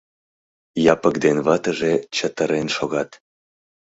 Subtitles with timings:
[0.93, 3.09] Япык ден ватыже чытырен шогат.